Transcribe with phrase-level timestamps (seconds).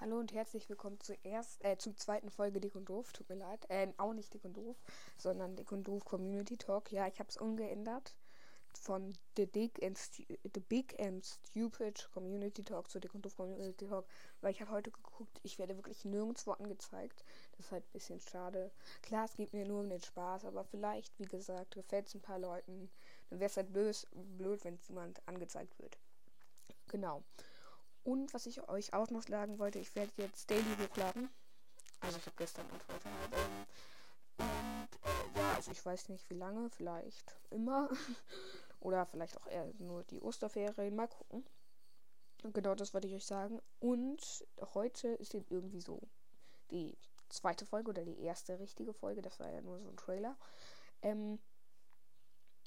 [0.00, 3.12] Hallo und herzlich willkommen zuerst, äh, zur zweiten Folge Dick und Doof.
[3.12, 3.66] Tut mir leid.
[3.68, 4.82] Äh, auch nicht Dick und Doof,
[5.18, 6.90] sondern Dick und Doof Community Talk.
[6.90, 8.14] Ja, ich habe es umgeändert.
[8.72, 13.86] Von The, Dick and The Big and Stupid Community Talk zu Dick und Doof Community
[13.86, 14.06] Talk.
[14.40, 17.22] Weil ich habe heute geguckt, ich werde wirklich nirgendwo angezeigt.
[17.58, 18.70] Das ist halt ein bisschen schade.
[19.02, 22.22] Klar, es geht mir nur um den Spaß, aber vielleicht, wie gesagt, gefällt es ein
[22.22, 22.88] paar Leuten.
[23.28, 25.98] Dann wäre es halt blöd, blöd wenn jemand angezeigt wird.
[26.88, 27.22] Genau.
[28.04, 31.28] Und was ich euch auch noch sagen wollte, ich werde jetzt Daily hochladen.
[32.00, 33.32] Also ich habe gestern und heute halt.
[33.34, 33.66] Ähm,
[34.38, 37.90] und äh, ja, also ich weiß nicht wie lange, vielleicht immer.
[38.80, 40.96] Oder vielleicht auch eher nur die Osterferien.
[40.96, 41.44] Mal gucken.
[42.42, 43.60] Genau das wollte ich euch sagen.
[43.78, 46.00] Und heute ist jetzt irgendwie so
[46.70, 46.96] die
[47.28, 49.20] zweite Folge oder die erste richtige Folge.
[49.20, 50.36] Das war ja nur so ein Trailer.
[51.02, 51.38] Ähm,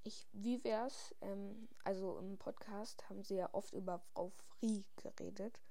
[0.03, 1.16] ich, wie wär's?
[1.21, 5.62] Ähm, also im Podcast haben sie ja oft über Frau Frie geredet.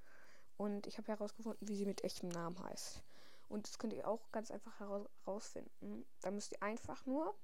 [0.57, 3.03] Und ich habe herausgefunden, wie sie mit echtem Namen heißt.
[3.49, 6.07] Und das könnt ihr auch ganz einfach herausfinden.
[6.21, 7.35] Da müsst ihr einfach nur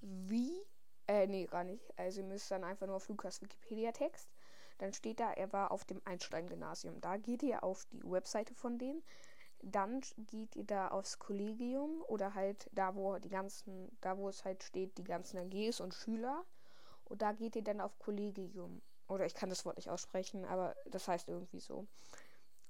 [0.00, 0.52] wie.
[1.08, 1.96] Äh, nee, gar nicht.
[1.98, 4.28] Also ihr müsst dann einfach nur auf Lukas Wikipedia-Text.
[4.78, 7.00] Dann steht da, er war auf dem Einstein-Gymnasium.
[7.00, 9.02] Da geht ihr auf die Webseite von denen.
[9.62, 14.44] Dann geht ihr da aufs Kollegium oder halt da, wo die ganzen, da wo es
[14.44, 16.44] halt steht, die ganzen AGs und Schüler.
[17.04, 18.82] Und da geht ihr dann auf Kollegium.
[19.08, 21.86] Oder ich kann das Wort nicht aussprechen, aber das heißt irgendwie so.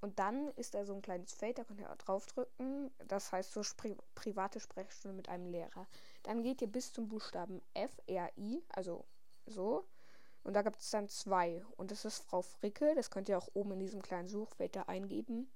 [0.01, 2.91] Und dann ist da so ein kleines Feld, da könnt ihr auch draufdrücken.
[3.09, 5.87] Das heißt so Pri private Sprechstunde mit einem Lehrer.
[6.23, 9.05] Dann geht ihr bis zum Buchstaben F, R, I, also
[9.47, 9.89] so.
[10.43, 11.65] Und da gibt es dann zwei.
[11.77, 12.95] Und das ist Frau Fricke.
[12.95, 15.51] Das könnt ihr auch oben in diesem kleinen Suchfeld da eingeben.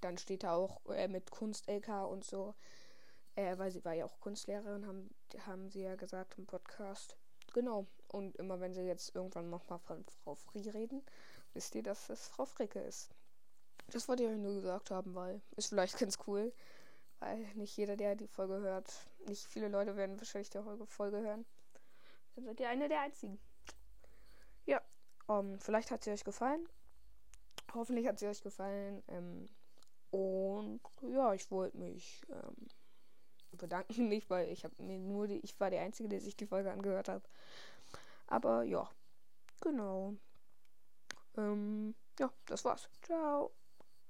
[0.00, 2.54] Dann steht da auch äh, mit Kunst-LK und so.
[3.36, 5.14] Äh, weil sie war ja auch Kunstlehrerin, haben,
[5.46, 7.16] haben sie ja gesagt im Podcast.
[7.52, 7.86] Genau.
[8.08, 11.02] Und immer wenn sie jetzt irgendwann nochmal von Frau Frie reden,
[11.54, 13.10] wisst ihr, dass es Frau Fricke ist.
[13.88, 16.52] Das wollte ich euch nur gesagt haben, weil ist vielleicht ganz cool.
[17.18, 18.90] Weil nicht jeder, der die Folge hört,
[19.26, 21.44] nicht viele Leute werden wahrscheinlich die Folge hören.
[22.34, 23.38] Dann seid ihr eine der einzigen.
[24.64, 24.80] Ja,
[25.26, 26.66] um, ähm, vielleicht hat sie euch gefallen.
[27.74, 29.02] Hoffentlich hat sie euch gefallen.
[29.08, 29.48] Ähm,
[30.10, 32.68] und ja, ich wollte mich ähm,
[33.52, 36.46] bedanken, nicht, weil ich habe mir nur die, ich war der Einzige, der sich die
[36.46, 37.28] Folge angehört hat.
[38.26, 38.88] Aber ja,
[39.60, 40.14] genau.
[41.36, 42.88] Ähm, ja, das war's.
[43.02, 43.52] Ciao.